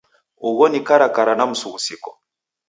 [0.49, 2.19] Ugho ni karakara na msughusiko.